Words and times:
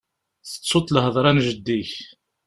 Tettuḍ 0.49 0.87
lhedra 0.95 1.31
n 1.35 1.37
jeddi-k 1.45 1.91